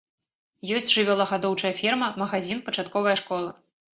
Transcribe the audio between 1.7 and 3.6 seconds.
ферма, магазін, пачатковая школа.